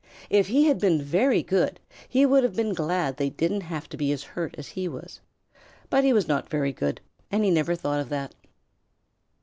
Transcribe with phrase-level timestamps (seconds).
[0.31, 3.97] If he had been very good, he would have been glad they didn't have to
[3.97, 5.19] be hurt as he was.
[5.91, 8.33] But he was not very good, and he never thought of that.